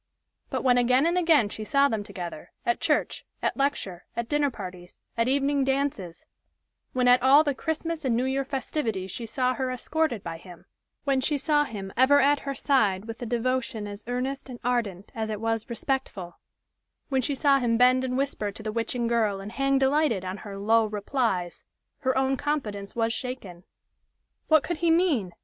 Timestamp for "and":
1.05-1.15, 8.03-8.15, 14.49-14.59, 18.03-18.17, 19.39-19.51